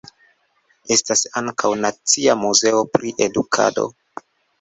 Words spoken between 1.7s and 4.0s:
"Nacia Muzeo pri Edukado".